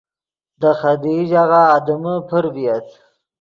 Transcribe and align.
دے 0.59 0.71
خدیئی 0.79 1.21
ژاغہ 1.31 1.61
آدمے 1.75 2.15
پر 2.27 2.43
ڤییت 2.53 2.87